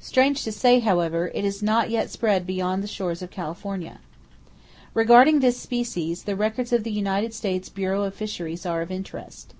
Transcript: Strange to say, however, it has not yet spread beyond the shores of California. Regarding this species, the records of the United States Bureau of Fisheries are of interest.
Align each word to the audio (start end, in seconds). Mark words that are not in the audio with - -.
Strange 0.00 0.44
to 0.44 0.52
say, 0.52 0.80
however, 0.80 1.30
it 1.34 1.44
has 1.44 1.62
not 1.62 1.88
yet 1.88 2.10
spread 2.10 2.46
beyond 2.46 2.82
the 2.82 2.86
shores 2.86 3.22
of 3.22 3.30
California. 3.30 4.00
Regarding 4.92 5.40
this 5.40 5.56
species, 5.58 6.24
the 6.24 6.36
records 6.36 6.74
of 6.74 6.84
the 6.84 6.92
United 6.92 7.32
States 7.32 7.70
Bureau 7.70 8.02
of 8.02 8.14
Fisheries 8.14 8.66
are 8.66 8.82
of 8.82 8.90
interest. 8.90 9.54